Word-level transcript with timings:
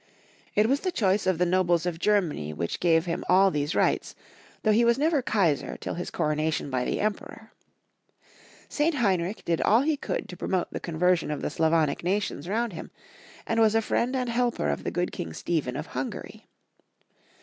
It 0.55 0.65
was 0.67 0.79
the 0.79 0.91
choice 0.91 1.27
of 1.27 1.37
the 1.37 1.45
nobles 1.45 1.85
of 1.85 1.99
Germany 1.99 2.53
which 2.53 2.79
gave 2.79 3.05
him 3.05 3.23
all 3.29 3.51
these 3.51 3.75
rights, 3.75 4.15
though 4.63 4.71
he 4.71 4.83
was 4.83 4.97
never 4.97 5.21
Kais 5.21 5.61
ix 5.61 5.77
till 5.79 5.93
his 5.93 6.09
corona 6.09 6.49
tion 6.49 6.71
by 6.71 6.85
the 6.85 6.99
Emperor. 6.99 7.51
St. 8.67 8.95
Ileuuich 8.95 9.45
did 9.45 9.61
all 9.61 9.81
he 9.81 9.95
could 9.97 10.21
St. 10.27 10.31
Heinnch 10.31 10.31
II. 10.31 10.37
103 10.37 10.37
to 10.37 10.37
promote 10.37 10.71
the 10.71 10.79
conversion 10.79 11.29
of 11.29 11.43
the 11.43 11.51
Slavonic 11.51 12.03
nations 12.03 12.49
round 12.49 12.73
him, 12.73 12.89
and 13.45 13.59
was 13.59 13.75
a 13.75 13.79
friend 13.83 14.15
and 14.15 14.27
helper 14.29 14.69
of 14.69 14.83
the 14.83 14.89
good 14.89 15.11
King 15.11 15.33
Stephen 15.33 15.75
of 15.77 15.85
Hungary. 15.85 16.47